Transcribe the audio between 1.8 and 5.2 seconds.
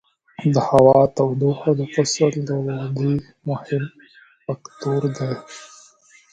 فصل د ودې مهم فکتور